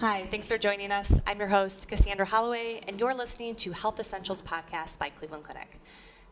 [0.00, 1.20] Hi, thanks for joining us.
[1.26, 5.78] I'm your host, Cassandra Holloway, and you're listening to Health Essentials Podcast by Cleveland Clinic.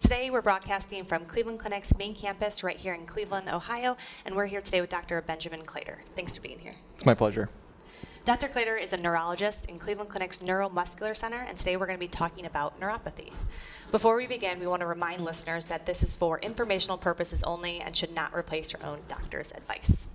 [0.00, 4.46] Today, we're broadcasting from Cleveland Clinic's main campus right here in Cleveland, Ohio, and we're
[4.46, 5.20] here today with Dr.
[5.20, 5.96] Benjamin Claytor.
[6.16, 6.76] Thanks for being here.
[6.94, 7.50] It's my pleasure.
[8.24, 8.48] Dr.
[8.48, 12.08] Claytor is a neurologist in Cleveland Clinic's Neuromuscular Center, and today we're going to be
[12.08, 13.32] talking about neuropathy.
[13.90, 17.80] Before we begin, we want to remind listeners that this is for informational purposes only
[17.80, 20.08] and should not replace your own doctor's advice.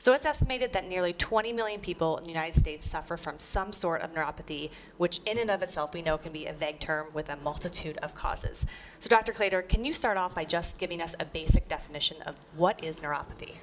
[0.00, 3.70] So it's estimated that nearly 20 million people in the United States suffer from some
[3.70, 7.08] sort of neuropathy, which in and of itself we know can be a vague term
[7.12, 8.64] with a multitude of causes.
[8.98, 9.34] So Dr.
[9.34, 13.00] Claytor, can you start off by just giving us a basic definition of what is
[13.00, 13.56] neuropathy?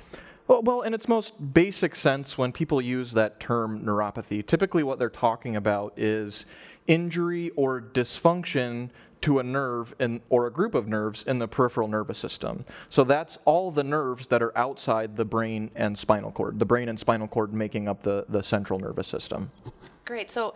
[0.47, 4.99] Well, well, in its most basic sense, when people use that term neuropathy, typically what
[4.99, 6.45] they're talking about is
[6.85, 11.87] injury or dysfunction to a nerve in, or a group of nerves in the peripheral
[11.87, 12.65] nervous system.
[12.89, 16.89] So that's all the nerves that are outside the brain and spinal cord, the brain
[16.89, 19.51] and spinal cord making up the, the central nervous system.
[20.05, 20.29] Great.
[20.29, 20.53] So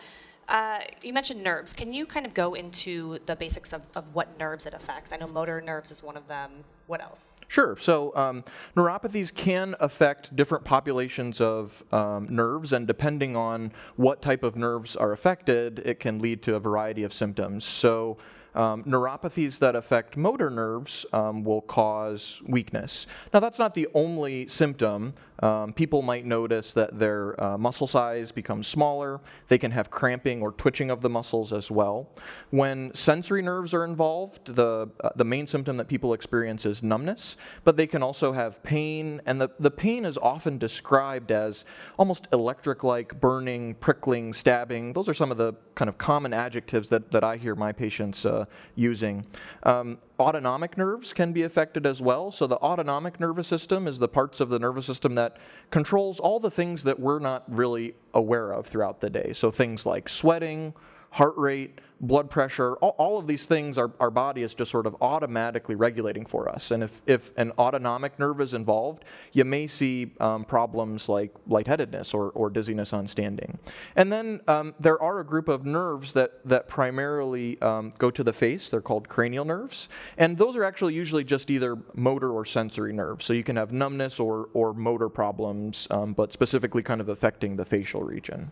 [0.47, 1.73] uh, you mentioned nerves.
[1.73, 5.13] Can you kind of go into the basics of, of what nerves it affects?
[5.13, 6.65] I know motor nerves is one of them.
[6.87, 7.37] What else?
[7.47, 7.77] Sure.
[7.79, 8.43] So um,
[8.75, 14.97] neuropathies can affect different populations of um, nerves, and depending on what type of nerves
[14.97, 17.63] are affected, it can lead to a variety of symptoms.
[17.63, 18.17] So
[18.55, 23.07] um, neuropathies that affect motor nerves um, will cause weakness.
[23.33, 25.13] Now, that's not the only symptom.
[25.41, 29.19] Um, people might notice that their uh, muscle size becomes smaller.
[29.47, 32.09] They can have cramping or twitching of the muscles as well.
[32.51, 37.37] When sensory nerves are involved, the, uh, the main symptom that people experience is numbness,
[37.63, 41.65] but they can also have pain, and the, the pain is often described as
[41.97, 44.93] almost electric like burning, prickling, stabbing.
[44.93, 48.25] Those are some of the kind of common adjectives that, that I hear my patients
[48.25, 49.25] uh, using.
[49.63, 52.31] Um, autonomic nerves can be affected as well.
[52.31, 55.37] So, the autonomic nervous system is the parts of the nervous system that
[55.69, 59.33] controls all the things that we're not really aware of throughout the day.
[59.33, 60.73] So, things like sweating,
[61.11, 64.87] heart rate, blood pressure, all, all, of these things our, our body is just sort
[64.87, 66.71] of automatically regulating for us.
[66.71, 72.13] And if, if an autonomic nerve is involved, you may see um, problems like lightheadedness
[72.13, 73.59] or, or dizziness on standing.
[73.95, 78.23] And then um, there are a group of nerves that, that primarily um, go to
[78.23, 78.69] the face.
[78.69, 79.89] They're called cranial nerves.
[80.17, 83.25] And those are actually usually just either motor or sensory nerves.
[83.25, 87.57] So you can have numbness or, or motor problems, um, but specifically kind of affecting
[87.57, 88.49] the facial region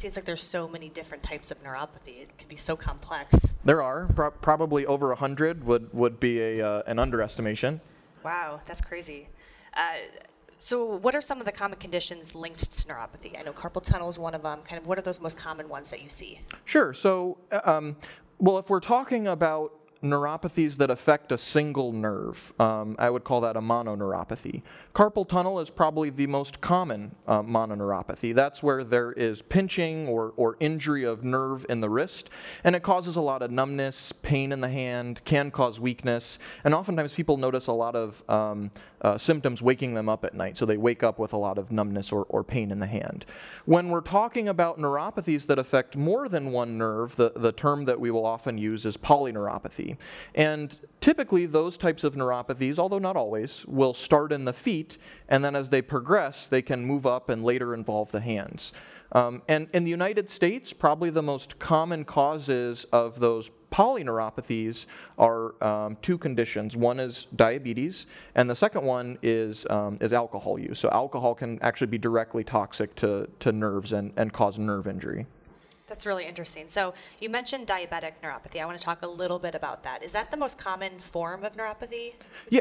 [0.00, 2.22] seems like there's so many different types of neuropathy.
[2.22, 3.52] It can be so complex.
[3.64, 7.80] There are Pro- probably over a hundred would would be a uh, an underestimation.
[8.24, 9.28] Wow, that's crazy.
[9.74, 9.98] Uh,
[10.56, 13.38] so, what are some of the common conditions linked to neuropathy?
[13.38, 14.60] I know carpal tunnel is one of them.
[14.62, 16.40] Kind of, what are those most common ones that you see?
[16.64, 16.92] Sure.
[16.92, 17.96] So, uh, um,
[18.38, 19.72] well, if we're talking about
[20.02, 22.52] neuropathies that affect a single nerve.
[22.58, 24.62] Um, I would call that a mononeuropathy.
[24.94, 28.34] Carpal tunnel is probably the most common uh, mononeuropathy.
[28.34, 32.28] That's where there is pinching or, or injury of nerve in the wrist,
[32.64, 36.74] and it causes a lot of numbness, pain in the hand, can cause weakness, and
[36.74, 40.58] oftentimes people notice a lot of um, uh, symptoms waking them up at night.
[40.58, 43.24] So they wake up with a lot of numbness or, or pain in the hand.
[43.64, 48.00] When we're talking about neuropathies that affect more than one nerve, the, the term that
[48.00, 49.96] we will often use is polyneuropathy.
[50.34, 54.79] And typically, those types of neuropathies, although not always, will start in the feet,
[55.28, 58.72] and then as they progress, they can move up and later involve the hands.
[59.12, 64.86] Um, and in the United States, probably the most common causes of those polyneuropathies
[65.18, 66.76] are um, two conditions.
[66.76, 70.78] One is diabetes, and the second one is, um, is alcohol use.
[70.78, 75.26] So, alcohol can actually be directly toxic to, to nerves and, and cause nerve injury.
[75.90, 76.68] That's really interesting.
[76.68, 78.62] So you mentioned diabetic neuropathy.
[78.62, 80.04] I want to talk a little bit about that.
[80.04, 82.14] Is that the most common form of neuropathy?
[82.48, 82.60] yeah,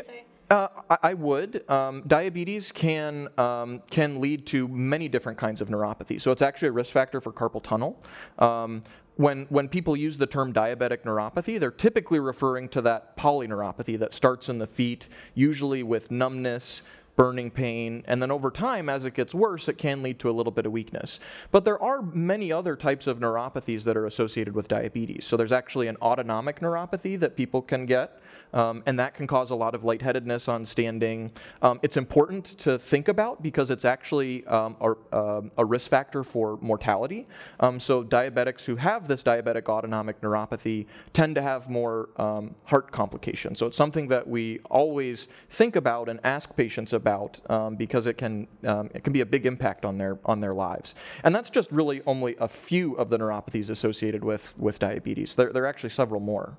[0.49, 0.67] uh,
[1.03, 1.69] I, would.
[1.69, 6.19] Um, diabetes can um, can lead to many different kinds of neuropathy.
[6.19, 8.01] So it's actually a risk factor for carpal tunnel.
[8.39, 8.83] Um,
[9.19, 14.13] when, when people use the term diabetic neuropathy, they're typically referring to that polyneuropathy that
[14.13, 16.83] starts in the feet, usually with numbness,
[17.17, 20.31] burning pain, and then over time, as it gets worse, it can lead to a
[20.31, 21.19] little bit of weakness.
[21.51, 25.25] But there are many other types of neuropathies that are associated with diabetes.
[25.25, 28.21] So there's actually an autonomic neuropathy that people can get.
[28.53, 31.31] Um, and that can cause a lot of lightheadedness on standing.
[31.61, 36.23] Um, it's important to think about because it's actually um, a, uh, a, risk factor
[36.23, 37.27] for mortality.
[37.59, 42.91] Um, so diabetics who have this diabetic autonomic neuropathy tend to have more um, heart
[42.91, 43.59] complications.
[43.59, 48.17] So it's something that we always think about and ask patients about um, because it
[48.17, 50.95] can it can be a big impact on their on their lives.
[51.23, 55.35] And that's just really only a few of the neuropathies associated with with diabetes.
[55.35, 56.57] There, there are actually several more.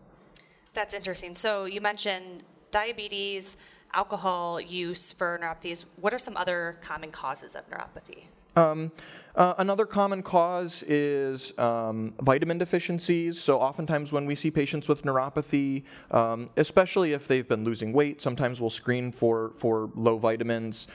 [0.73, 1.35] That's interesting.
[1.35, 3.57] So you mentioned diabetes,
[3.93, 5.85] alcohol use for neuropathies.
[5.97, 8.25] What are some other common causes of neuropathy?
[8.57, 8.93] Um,
[9.37, 13.41] uh, another common cause is um, vitamin deficiencies.
[13.41, 18.21] So, oftentimes, when we see patients with neuropathy, um, especially if they've been losing weight,
[18.21, 20.89] sometimes we'll screen for, for low vitamins.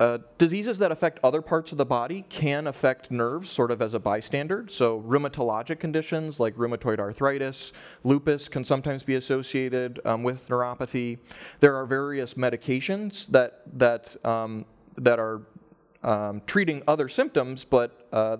[0.00, 3.92] Uh, diseases that affect other parts of the body can affect nerves sort of as
[3.92, 4.64] a bystander.
[4.70, 11.18] So, rheumatologic conditions like rheumatoid arthritis, lupus can sometimes be associated um, with neuropathy.
[11.60, 14.64] There are various medications that, that, um,
[14.96, 15.42] that are
[16.02, 18.38] um, treating other symptoms, but uh,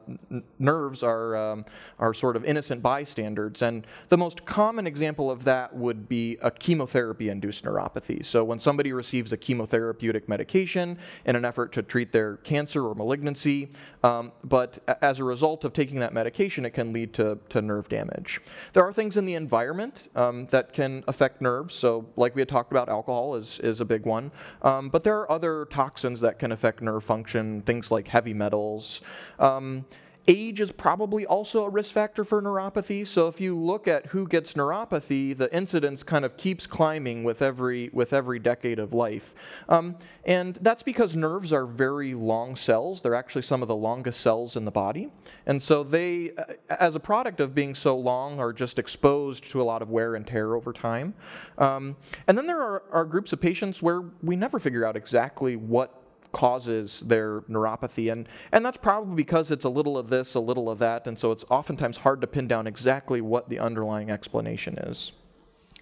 [0.59, 1.65] nerves are, um,
[1.99, 3.63] are sort of innocent bystanders.
[3.63, 8.25] And the most common example of that would be a chemotherapy induced neuropathy.
[8.25, 12.95] So, when somebody receives a chemotherapeutic medication in an effort to treat their cancer or
[12.95, 13.71] malignancy,
[14.03, 17.89] um, but as a result of taking that medication, it can lead to, to nerve
[17.89, 18.41] damage.
[18.73, 21.75] There are things in the environment um, that can affect nerves.
[21.75, 24.33] So, like we had talked about, alcohol is, is a big one.
[24.63, 29.01] Um, but there are other toxins that can affect nerve function, things like heavy metals.
[29.39, 29.85] Um,
[30.29, 33.07] age is probably also a risk factor for neuropathy.
[33.07, 37.43] So if you look at who gets neuropathy, the incidence kind of keeps climbing with
[37.43, 39.35] every with every decade of life,
[39.69, 43.03] um, and that's because nerves are very long cells.
[43.03, 45.11] They're actually some of the longest cells in the body,
[45.47, 46.45] and so they, uh,
[46.79, 50.15] as a product of being so long, are just exposed to a lot of wear
[50.15, 51.15] and tear over time.
[51.59, 51.97] Um,
[52.27, 56.00] and then there are, are groups of patients where we never figure out exactly what
[56.33, 58.13] causes their neuropathy.
[58.13, 61.19] And, and that's probably because it's a little of this, a little of that, and
[61.19, 65.13] so it's oftentimes hard to pin down exactly what the underlying explanation is.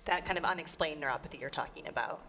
[0.05, 2.21] That kind of unexplained neuropathy you're talking about.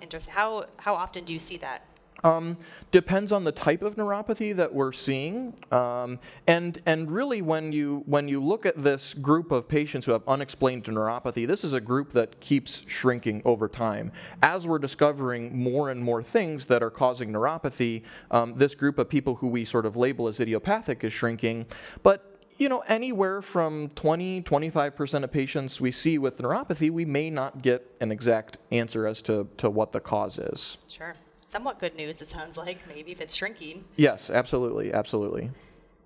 [0.00, 0.34] Interesting.
[0.34, 1.84] How, how often do you see that?
[2.24, 2.56] Um,
[2.92, 8.04] depends on the type of neuropathy that we're seeing, um, and and really when you
[8.06, 11.80] when you look at this group of patients who have unexplained neuropathy, this is a
[11.80, 14.12] group that keeps shrinking over time.
[14.42, 19.08] As we're discovering more and more things that are causing neuropathy, um, this group of
[19.08, 21.66] people who we sort of label as idiopathic is shrinking,
[22.04, 22.28] but
[22.58, 27.60] you know, anywhere from 20, 25% of patients we see with neuropathy, we may not
[27.60, 30.78] get an exact answer as to, to what the cause is.
[30.86, 31.12] Sure
[31.44, 33.84] somewhat good news, it sounds like, maybe if it's shrinking.
[33.96, 35.50] Yes, absolutely, absolutely.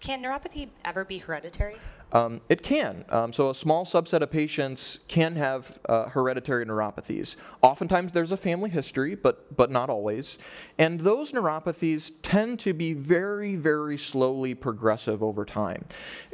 [0.00, 1.76] Can neuropathy ever be hereditary?
[2.12, 3.04] Um, it can.
[3.08, 7.34] Um, so, a small subset of patients can have uh, hereditary neuropathies.
[7.62, 10.38] Oftentimes, there's a family history, but, but not always.
[10.78, 15.86] And those neuropathies tend to be very, very slowly progressive over time.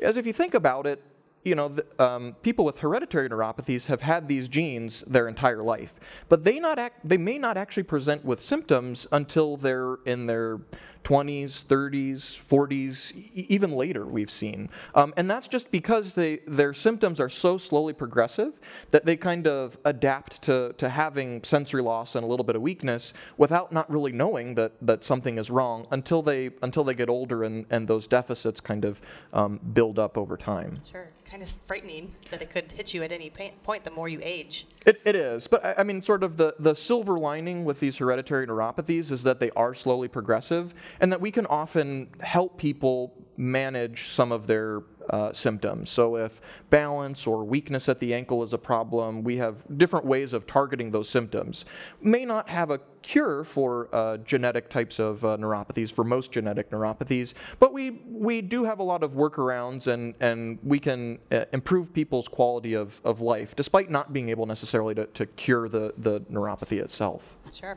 [0.03, 1.03] As if you think about it,
[1.45, 5.95] you know, um, people with hereditary neuropathies have had these genes their entire life,
[6.29, 10.59] but they not act, they may not actually present with symptoms until they're in their
[11.05, 14.69] 20s, 30s, 40s, e- even later, we've seen.
[14.95, 18.61] Um, and that's just because they, their symptoms are so slowly progressive
[18.91, 22.63] that they kind of adapt to, to having sensory loss and a little bit of
[22.63, 27.09] weakness without not really knowing that, that something is wrong until they, until they get
[27.09, 29.01] older and, and those deficits kind of
[29.33, 30.75] um, build up over time.
[30.91, 31.09] Sure.
[31.25, 34.67] Kind of frightening that it could hit you at any point the more you age.
[34.85, 35.47] It, it is.
[35.47, 39.23] But I, I mean, sort of the, the silver lining with these hereditary neuropathies is
[39.23, 44.47] that they are slowly progressive and that we can often help people manage some of
[44.47, 45.91] their uh, symptoms.
[45.91, 50.33] So, if balance or weakness at the ankle is a problem, we have different ways
[50.33, 51.65] of targeting those symptoms.
[52.01, 56.71] May not have a cure for uh, genetic types of uh, neuropathies, for most genetic
[56.71, 61.45] neuropathies, but we, we do have a lot of workarounds and, and we can uh,
[61.53, 65.93] improve people's quality of, of life, despite not being able necessarily to, to cure the,
[65.99, 67.37] the neuropathy itself.
[67.53, 67.77] Sure.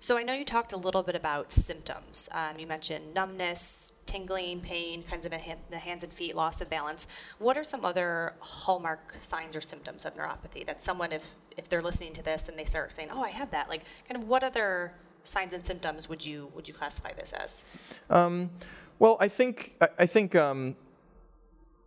[0.00, 2.28] So I know you talked a little bit about symptoms.
[2.30, 7.08] Um, you mentioned numbness, tingling, pain, kinds of the hands and feet, loss of balance.
[7.38, 11.82] What are some other hallmark signs or symptoms of neuropathy that someone, if if they're
[11.82, 14.44] listening to this and they start saying, "Oh, I have that," like, kind of what
[14.44, 14.92] other
[15.24, 17.64] signs and symptoms would you would you classify this as?
[18.08, 18.50] Um,
[19.00, 20.76] well, I think I think um,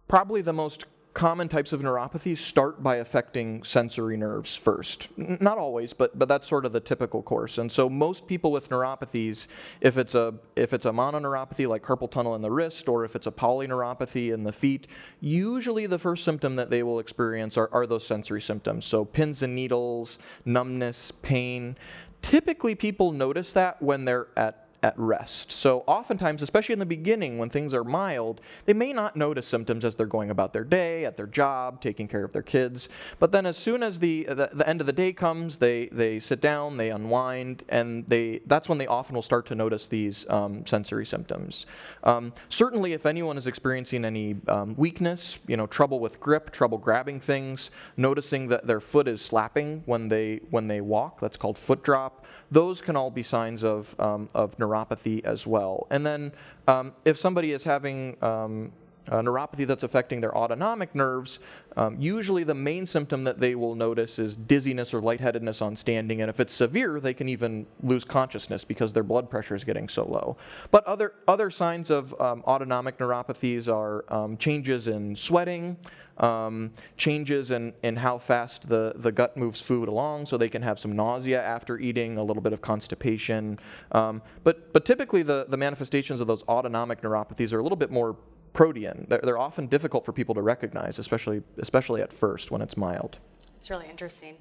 [0.09, 5.09] probably the most common types of neuropathy start by affecting sensory nerves first.
[5.17, 7.57] N- not always, but but that's sort of the typical course.
[7.57, 9.47] And so most people with neuropathies,
[9.81, 13.15] if it's a if it's a mononeuropathy like carpal tunnel in the wrist, or if
[13.15, 14.87] it's a polyneuropathy in the feet,
[15.19, 18.85] usually the first symptom that they will experience are, are those sensory symptoms.
[18.85, 21.77] So pins and needles, numbness, pain.
[22.21, 25.51] Typically, people notice that when they're at at rest.
[25.51, 29.85] So, oftentimes, especially in the beginning when things are mild, they may not notice symptoms
[29.85, 32.89] as they're going about their day, at their job, taking care of their kids.
[33.19, 36.19] But then, as soon as the, the, the, end of the day comes, they, they
[36.19, 40.25] sit down, they unwind, and they, that's when they often will start to notice these
[40.29, 41.67] um, sensory symptoms.
[42.03, 46.79] Um, certainly, if anyone is experiencing any um, weakness, you know, trouble with grip, trouble
[46.79, 51.57] grabbing things, noticing that their foot is slapping when they, when they walk, that's called
[51.57, 52.20] foot drop
[52.51, 55.87] those can all be signs of, um, of neuropathy as well.
[55.89, 56.33] And then
[56.67, 58.73] um, if somebody is having um,
[59.09, 61.39] neuropathy that's affecting their autonomic nerves,
[61.77, 66.21] um, usually the main symptom that they will notice is dizziness or lightheadedness on standing.
[66.21, 69.87] And if it's severe, they can even lose consciousness because their blood pressure is getting
[69.87, 70.35] so low.
[70.71, 74.03] But other, other signs of um, autonomic neuropathies are
[74.37, 75.77] changes in sweating,
[76.17, 80.61] um, changes in, in how fast the, the gut moves food along, so they can
[80.61, 83.59] have some nausea after eating, a little bit of constipation.
[83.91, 87.91] Um, but, but typically, the, the manifestations of those autonomic neuropathies are a little bit
[87.91, 88.15] more
[88.53, 89.05] protean.
[89.09, 93.17] They're, they're often difficult for people to recognize, especially, especially at first when it's mild.
[93.57, 94.37] It's really interesting.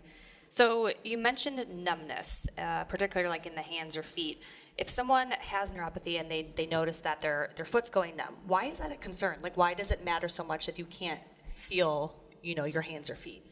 [0.49, 4.43] So you mentioned numbness, uh, particularly like in the hands or feet.
[4.77, 8.65] If someone has neuropathy and they, they notice that their, their foot's going numb, why
[8.65, 9.37] is that a concern?
[9.43, 11.21] Like, why does it matter so much if you can't
[11.51, 13.47] feel, you know, your hands or feet?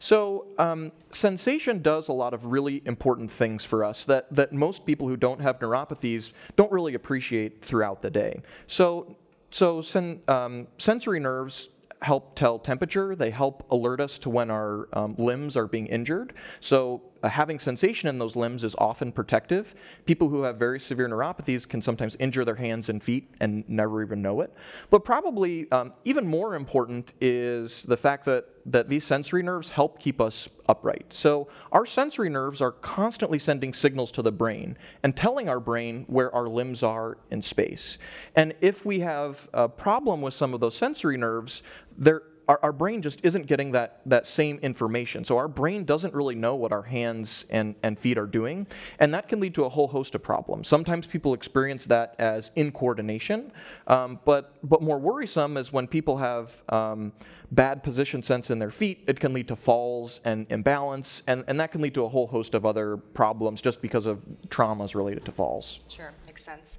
[0.00, 4.86] So, um, sensation does a lot of really important things for us that, that most
[4.86, 8.42] people who don't have neuropathies don't really appreciate throughout the day.
[8.68, 9.16] So,
[9.50, 11.68] so sen- um, sensory nerves
[12.02, 13.16] help tell temperature.
[13.16, 16.34] They help alert us to when our um, limbs are being injured.
[16.60, 19.74] So uh, having sensation in those limbs is often protective.
[20.06, 24.02] People who have very severe neuropathies can sometimes injure their hands and feet and never
[24.02, 24.52] even know it.
[24.90, 29.98] But probably um, even more important is the fact that, that these sensory nerves help
[29.98, 31.06] keep us upright.
[31.10, 36.04] So our sensory nerves are constantly sending signals to the brain and telling our brain
[36.08, 37.98] where our limbs are in space.
[38.36, 41.62] And if we have a problem with some of those sensory nerves,
[41.96, 45.24] they're our, our brain just isn't getting that, that same information.
[45.24, 48.66] So our brain doesn't really know what our hands and, and feet are doing,
[48.98, 50.66] and that can lead to a whole host of problems.
[50.66, 53.50] Sometimes people experience that as incoordination,
[53.86, 57.12] um, but, but more worrisome is when people have um,
[57.50, 61.60] bad position sense in their feet, it can lead to falls and imbalance, and, and
[61.60, 65.24] that can lead to a whole host of other problems just because of traumas related
[65.26, 65.80] to falls.
[65.88, 66.78] Sure, makes sense.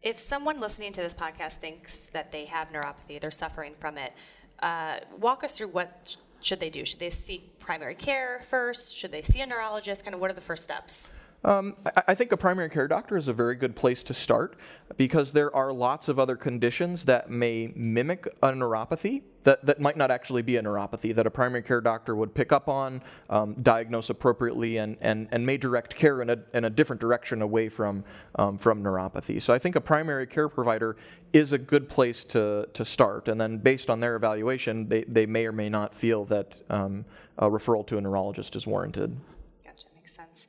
[0.00, 4.12] If someone listening to this podcast thinks that they have neuropathy, they're suffering from it,
[4.60, 6.84] uh, walk us through what should they do?
[6.84, 8.96] Should they seek primary care first?
[8.96, 10.04] Should they see a neurologist?
[10.04, 11.10] Kind of what are the first steps?
[11.44, 11.76] Um,
[12.08, 14.56] I, think a primary care doctor is a very good place to start
[14.96, 19.96] because there are lots of other conditions that may mimic a neuropathy that, that might
[19.96, 23.00] not actually be a neuropathy that a primary care doctor would pick up on,
[23.30, 27.40] um, diagnose appropriately, and, and, and may direct care in a, in a different direction
[27.40, 28.02] away from,
[28.34, 29.40] um, from neuropathy.
[29.40, 30.96] So I think a primary care provider
[31.32, 33.28] is a good place to, to start.
[33.28, 37.04] And then based on their evaluation, they, they may or may not feel that um,
[37.38, 39.16] a referral to a neurologist is warranted.
[39.64, 40.48] Gotcha, makes sense.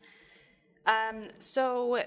[0.85, 2.01] Um, so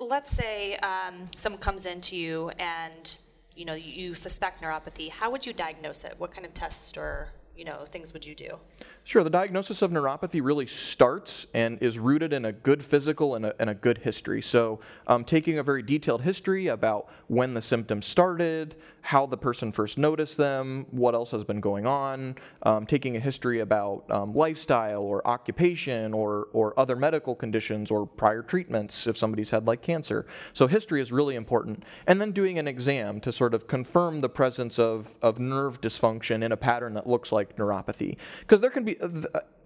[0.00, 3.18] let's say um, someone comes into you and
[3.54, 5.08] you know you suspect neuropathy.
[5.08, 6.14] How would you diagnose it?
[6.18, 8.58] What kind of tests or you know things would you do?
[9.06, 9.22] Sure.
[9.22, 13.54] The diagnosis of neuropathy really starts and is rooted in a good physical and a,
[13.60, 14.42] and a good history.
[14.42, 19.70] So, um, taking a very detailed history about when the symptoms started, how the person
[19.70, 22.34] first noticed them, what else has been going on,
[22.64, 28.06] um, taking a history about um, lifestyle or occupation or, or other medical conditions or
[28.06, 30.26] prior treatments if somebody's had like cancer.
[30.52, 31.84] So, history is really important.
[32.08, 36.42] And then doing an exam to sort of confirm the presence of, of nerve dysfunction
[36.42, 38.16] in a pattern that looks like neuropathy.
[38.40, 38.95] Because there can be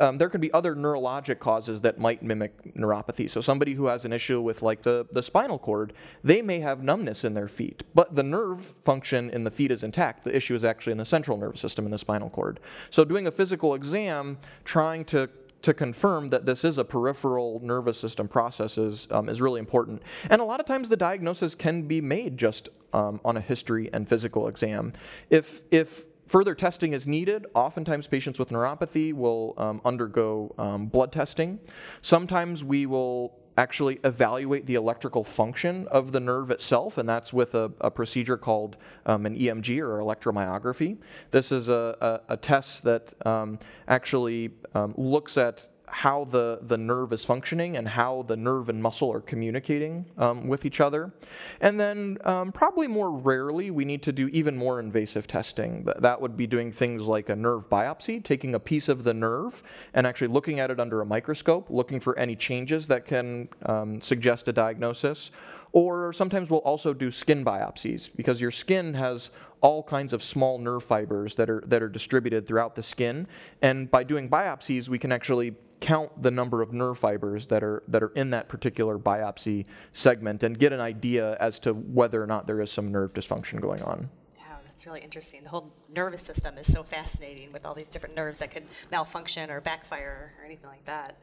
[0.01, 3.31] um, there can be other neurologic causes that might mimic neuropathy.
[3.31, 5.93] So somebody who has an issue with like the, the spinal cord,
[6.25, 9.83] they may have numbness in their feet, but the nerve function in the feet is
[9.83, 10.25] intact.
[10.25, 12.61] The issue is actually in the central nervous system in the spinal cord.
[12.91, 15.29] So doing a physical exam, trying to
[15.63, 20.03] to confirm that this is a peripheral nervous system process is, um, is really important.
[20.31, 23.91] And a lot of times the diagnosis can be made just um, on a history
[23.93, 24.95] and physical exam.
[25.29, 27.47] If, if Further testing is needed.
[27.55, 31.59] Oftentimes, patients with neuropathy will um, undergo um, blood testing.
[32.03, 37.57] Sometimes we will actually evaluate the electrical function of the nerve itself, and that's with
[37.57, 40.99] a, a procedure called um, an EMG or electromyography.
[41.33, 41.97] This is a,
[42.29, 43.59] a, a test that um,
[43.89, 48.83] actually um, looks at how the, the nerve is functioning and how the nerve and
[48.83, 51.13] muscle are communicating um, with each other.
[51.61, 55.87] And then, um, probably more rarely, we need to do even more invasive testing.
[55.99, 59.63] That would be doing things like a nerve biopsy, taking a piece of the nerve
[59.93, 64.01] and actually looking at it under a microscope, looking for any changes that can um,
[64.01, 65.31] suggest a diagnosis.
[65.73, 69.31] Or sometimes we'll also do skin biopsies because your skin has
[69.61, 73.27] all kinds of small nerve fibers that are that are distributed throughout the skin.
[73.63, 77.83] And by doing biopsies, we can actually count the number of nerve fibers that are
[77.89, 82.27] that are in that particular biopsy segment and get an idea as to whether or
[82.27, 84.11] not there is some nerve dysfunction going on.
[84.39, 85.43] Wow, that's really interesting.
[85.43, 89.51] The whole nervous system is so fascinating with all these different nerves that could malfunction
[89.51, 91.17] or backfire or anything like that.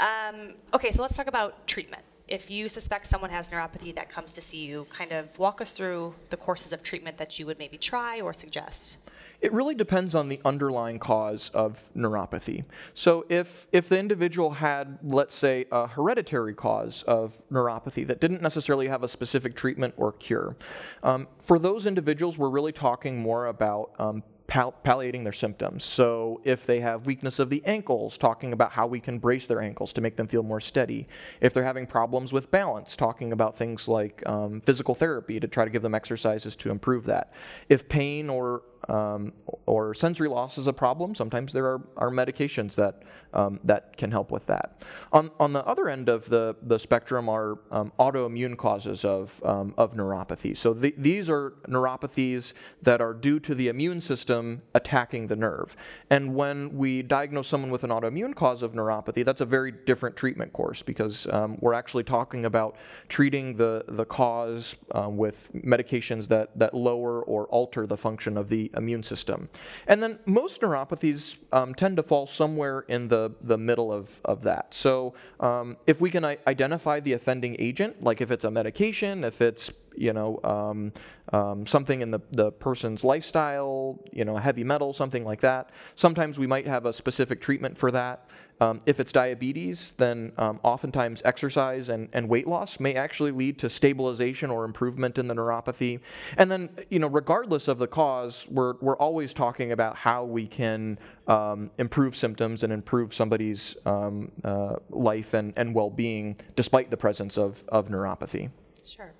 [0.00, 2.02] Um, okay, so let's talk about treatment.
[2.28, 5.72] If you suspect someone has neuropathy that comes to see you, kind of walk us
[5.72, 8.98] through the courses of treatment that you would maybe try or suggest.
[9.42, 12.64] It really depends on the underlying cause of neuropathy.
[12.94, 18.40] So if if the individual had, let's say, a hereditary cause of neuropathy that didn't
[18.40, 20.56] necessarily have a specific treatment or cure,
[21.02, 25.82] um, for those individuals, we're really talking more about um, pal- palliating their symptoms.
[25.82, 29.60] So if they have weakness of the ankles, talking about how we can brace their
[29.60, 31.08] ankles to make them feel more steady.
[31.40, 35.64] If they're having problems with balance, talking about things like um, physical therapy to try
[35.64, 37.32] to give them exercises to improve that.
[37.68, 39.32] If pain or um,
[39.66, 41.14] or sensory loss is a problem.
[41.14, 43.02] Sometimes there are, are medications that
[43.34, 44.82] um, that can help with that.
[45.12, 49.74] On, on the other end of the, the spectrum are um, autoimmune causes of, um,
[49.78, 50.56] of neuropathy.
[50.56, 55.76] So the, these are neuropathies that are due to the immune system attacking the nerve.
[56.10, 60.16] And when we diagnose someone with an autoimmune cause of neuropathy, that's a very different
[60.16, 62.76] treatment course because um, we're actually talking about
[63.08, 68.70] treating the, the cause with medications that, that lower or alter the function of the
[68.76, 69.48] immune system.
[69.86, 74.42] And then most neuropathies um, tend to fall somewhere in the, the middle of, of
[74.42, 74.74] that.
[74.74, 79.40] So um, if we can identify the offending agent, like if it's a medication, if
[79.40, 80.92] it's you know um,
[81.32, 85.70] um, something in the, the person's lifestyle, you know, heavy metal, something like that.
[85.96, 88.26] Sometimes we might have a specific treatment for that.
[88.60, 93.58] Um, if it's diabetes, then um, oftentimes exercise and, and weight loss may actually lead
[93.58, 95.98] to stabilization or improvement in the neuropathy.
[96.36, 100.46] And then, you know, regardless of the cause, we're, we're always talking about how we
[100.46, 106.90] can um, improve symptoms and improve somebody's um, uh, life and, and well being despite
[106.90, 108.50] the presence of, of neuropathy.
[108.84, 109.12] Sure.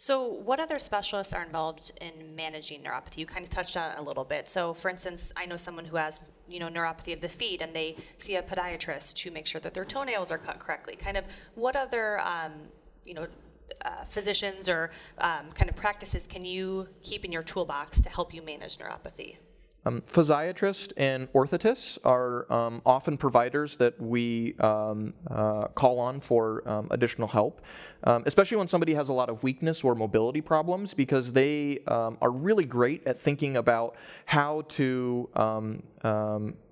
[0.00, 3.18] So, what other specialists are involved in managing neuropathy?
[3.18, 4.48] You kind of touched on it a little bit.
[4.48, 7.74] So, for instance, I know someone who has, you know, neuropathy of the feet, and
[7.74, 10.94] they see a podiatrist to make sure that their toenails are cut correctly.
[10.94, 11.24] Kind of,
[11.56, 12.52] what other, um,
[13.04, 13.26] you know,
[13.84, 18.32] uh, physicians or um, kind of practices can you keep in your toolbox to help
[18.32, 19.38] you manage neuropathy?
[19.86, 26.68] Um, physiatrists and orthotists are um, often providers that we um, uh, call on for
[26.68, 27.62] um, additional help,
[28.04, 32.18] um, especially when somebody has a lot of weakness or mobility problems, because they um,
[32.20, 33.94] are really great at thinking about
[34.26, 35.28] how to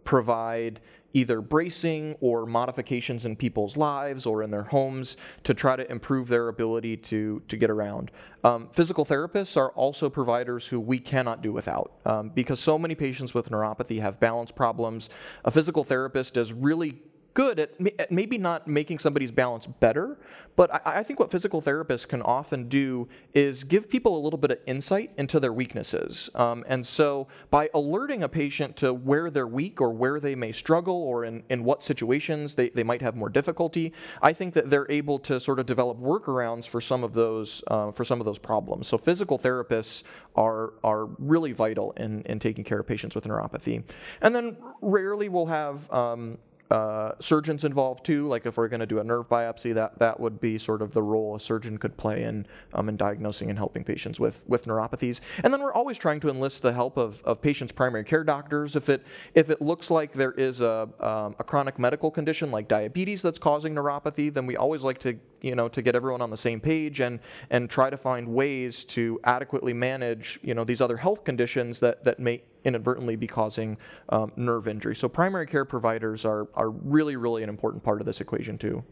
[0.04, 0.80] provide
[1.16, 6.28] either bracing or modifications in people's lives or in their homes to try to improve
[6.28, 8.10] their ability to, to get around.
[8.44, 12.94] Um, physical therapists are also providers who we cannot do without um, because so many
[12.94, 15.08] patients with neuropathy have balance problems.
[15.46, 16.98] A physical therapist is really
[17.36, 20.16] good at, at maybe not making somebody's balance better,
[20.56, 24.38] but I, I, think what physical therapists can often do is give people a little
[24.38, 26.30] bit of insight into their weaknesses.
[26.34, 30.50] Um, and so by alerting a patient to where they're weak or where they may
[30.50, 34.70] struggle or in, in what situations they, they might have more difficulty, I think that
[34.70, 38.24] they're able to sort of develop workarounds for some of those uh, for some of
[38.24, 38.88] those problems.
[38.88, 40.04] So physical therapists
[40.36, 43.82] are are really vital in, in taking care of patients with neuropathy.
[44.22, 46.38] And then rarely we'll have um,
[46.70, 48.26] uh, surgeons involved too.
[48.26, 50.92] Like if we're going to do a nerve biopsy, that that would be sort of
[50.92, 54.64] the role a surgeon could play in um, in diagnosing and helping patients with with
[54.64, 55.20] neuropathies.
[55.42, 58.74] And then we're always trying to enlist the help of, of patients' primary care doctors.
[58.74, 62.68] If it if it looks like there is a um, a chronic medical condition like
[62.68, 66.30] diabetes that's causing neuropathy, then we always like to you know to get everyone on
[66.30, 70.80] the same page and and try to find ways to adequately manage you know these
[70.80, 74.94] other health conditions that that may inadvertently be causing um, nerve injury.
[74.94, 78.84] So primary care providers are are really really an important part of this equation too.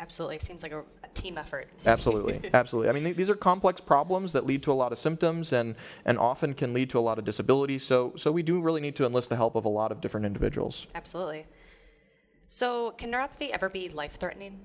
[0.00, 1.68] Absolutely, it seems like a, a team effort.
[1.84, 2.88] absolutely, absolutely.
[2.88, 5.74] I mean, th- these are complex problems that lead to a lot of symptoms and
[6.04, 7.78] and often can lead to a lot of disability.
[7.78, 10.26] So so we do really need to enlist the help of a lot of different
[10.26, 10.86] individuals.
[10.94, 11.46] Absolutely.
[12.50, 14.60] So, can neuropathy ever be life threatening?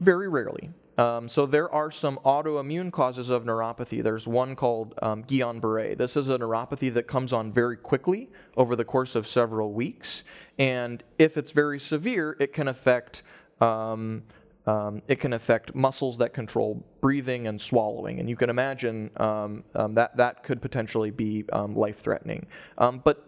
[0.00, 0.70] Very rarely.
[0.96, 4.00] Um, so there are some autoimmune causes of neuropathy.
[4.00, 5.98] There's one called um, Guillain-Barré.
[5.98, 10.22] This is a neuropathy that comes on very quickly over the course of several weeks,
[10.56, 13.22] and if it's very severe, it can affect
[13.60, 14.22] um,
[14.66, 19.64] um, it can affect muscles that control breathing and swallowing, and you can imagine um,
[19.74, 22.46] um, that that could potentially be life-threatening.
[22.78, 23.24] But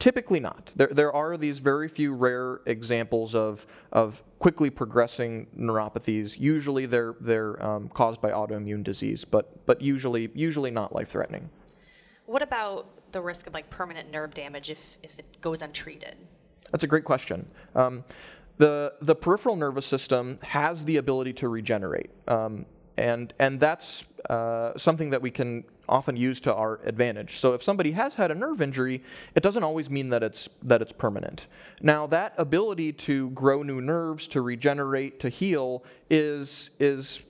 [0.00, 0.72] typically not.
[0.74, 6.40] There, there are these very few rare examples of, of quickly progressing neuropathies.
[6.40, 11.48] Usually they're, they're um, caused by autoimmune disease, but, but usually, usually not life-threatening.
[12.26, 16.16] What about the risk of like permanent nerve damage if, if it goes untreated?
[16.72, 17.48] That's a great question.
[17.74, 18.04] Um,
[18.56, 22.10] the, the peripheral nervous system has the ability to regenerate.
[22.26, 22.66] Um,
[23.00, 27.38] and, and that's uh, something that we can often use to our advantage.
[27.38, 29.02] So if somebody has had a nerve injury,
[29.34, 31.48] it doesn't always mean that it's that it's permanent.
[31.80, 37.22] Now that ability to grow new nerves, to regenerate, to heal is is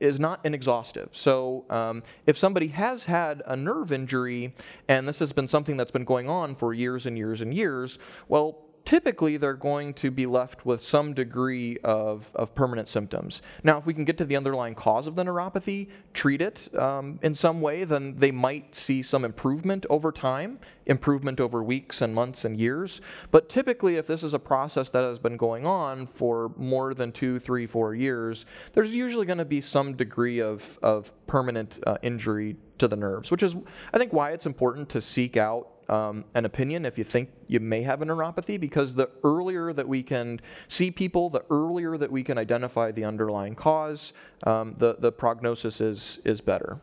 [0.00, 1.10] is not inexhaustive.
[1.12, 4.54] So, um, if somebody has had a nerve injury
[4.88, 7.98] and this has been something that's been going on for years and years and years,
[8.28, 13.42] well, typically they're going to be left with some degree of, of permanent symptoms.
[13.62, 17.18] Now, if we can get to the underlying cause of the neuropathy, treat it um,
[17.22, 22.14] in some way, then they might see some improvement over time, improvement over weeks and
[22.14, 23.02] months and years.
[23.30, 27.12] But typically, if this is a process that has been going on for more than
[27.12, 31.98] two, three, four years, there's usually going to be some degree of, of permanent uh,
[32.00, 33.54] injury to the nerves, which is,
[33.92, 37.60] I think, why it's important to seek out um, an opinion if you think you
[37.60, 42.10] may have a neuropathy, because the earlier that we can see people, the earlier that
[42.10, 44.12] we can identify the underlying cause,
[44.44, 46.78] um, the the prognosis is is better.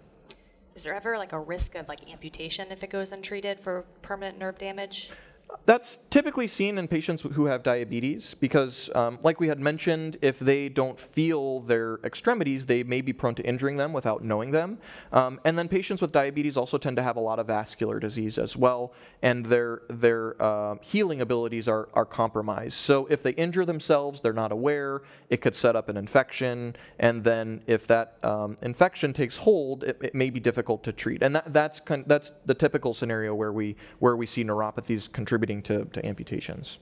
[0.76, 4.38] Is there ever like a risk of like amputation if it goes untreated for permanent
[4.38, 5.10] nerve damage?
[5.66, 10.38] That's typically seen in patients who have diabetes because, um, like we had mentioned, if
[10.38, 14.78] they don't feel their extremities, they may be prone to injuring them without knowing them.
[15.12, 18.38] Um, and then patients with diabetes also tend to have a lot of vascular disease
[18.38, 22.74] as well, and their their uh, healing abilities are are compromised.
[22.74, 25.02] So if they injure themselves, they're not aware.
[25.30, 29.98] It could set up an infection, and then if that um, infection takes hold, it,
[30.02, 31.24] it, may be difficult to treat.
[31.24, 35.62] And that, that's that's the typical scenario where we where we see neuropathies contribute contributing
[35.62, 36.80] to, to amputations.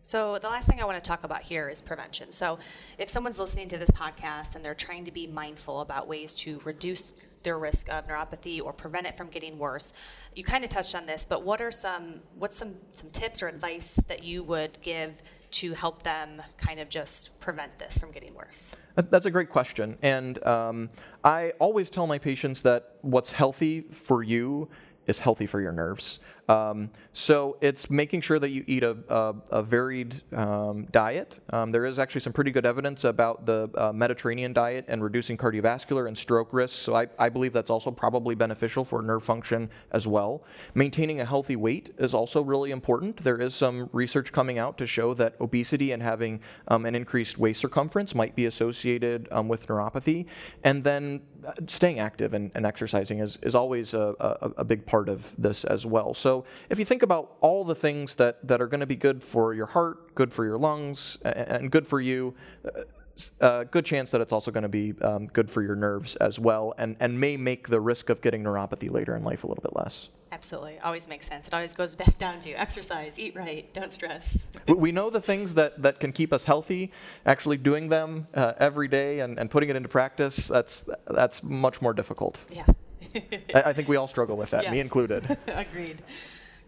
[0.00, 2.30] So, the last thing I want to talk about here is prevention.
[2.30, 2.60] So,
[2.96, 6.60] if someone's listening to this podcast and they're trying to be mindful about ways to
[6.64, 9.92] reduce their risk of neuropathy or prevent it from getting worse,
[10.36, 13.48] you kind of touched on this, but what are some what's some some tips or
[13.48, 18.32] advice that you would give to help them kind of just prevent this from getting
[18.34, 18.76] worse?
[18.94, 20.88] That's a great question, and um,
[21.24, 24.68] I always tell my patients that what's healthy for you
[25.06, 26.20] is healthy for your nerves.
[26.48, 31.40] Um, so it's making sure that you eat a, a, a varied um, diet.
[31.50, 35.36] Um, there is actually some pretty good evidence about the uh, Mediterranean diet and reducing
[35.36, 36.78] cardiovascular and stroke risks.
[36.78, 40.44] So I, I, believe that's also probably beneficial for nerve function as well.
[40.74, 43.22] Maintaining a healthy weight is also really important.
[43.24, 47.38] There is some research coming out to show that obesity and having um, an increased
[47.38, 50.26] waist circumference might be associated um, with neuropathy.
[50.62, 54.86] And then uh, staying active and, and exercising is, is always a, a, a big
[54.86, 56.14] part of this as well.
[56.14, 56.35] So
[56.68, 59.54] if you think about all the things that, that are going to be good for
[59.54, 62.34] your heart, good for your lungs, and good for you,
[63.40, 66.16] a uh, good chance that it's also going to be um, good for your nerves
[66.16, 69.46] as well, and, and may make the risk of getting neuropathy later in life a
[69.46, 70.10] little bit less.
[70.32, 70.78] Absolutely.
[70.80, 71.46] Always makes sense.
[71.46, 74.46] It always goes back down to exercise, eat right, don't stress.
[74.66, 76.92] we know the things that, that can keep us healthy.
[77.24, 81.80] Actually doing them uh, every day and, and putting it into practice, that's, that's much
[81.80, 82.44] more difficult.
[82.52, 82.66] Yeah.
[83.54, 84.72] I, I, think we all struggle with that, yes.
[84.72, 85.24] me included.
[85.48, 86.02] Agreed.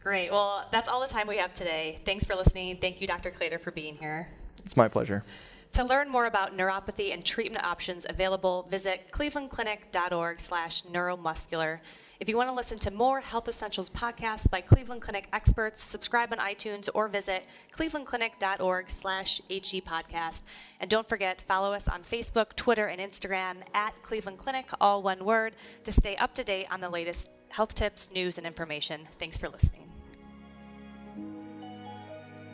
[0.03, 0.31] Great.
[0.31, 1.99] Well, that's all the time we have today.
[2.05, 2.77] Thanks for listening.
[2.77, 3.31] Thank you, Dr.
[3.31, 4.29] Claytor, for being here.
[4.65, 5.25] It's my pleasure.
[5.73, 11.81] To learn more about neuropathy and treatment options available, visit clevelandclinic.org slash neuromuscular.
[12.19, 16.33] If you want to listen to more Health Essentials podcasts by Cleveland Clinic experts, subscribe
[16.33, 20.43] on iTunes or visit clevelandclinic.org slash HE podcast.
[20.81, 25.25] And don't forget, follow us on Facebook, Twitter, and Instagram at Cleveland Clinic, all one
[25.25, 25.55] word,
[25.85, 29.07] to stay up to date on the latest health tips, news, and information.
[29.19, 29.88] Thanks for listening.